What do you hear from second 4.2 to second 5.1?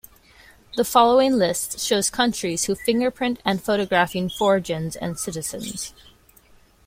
foregins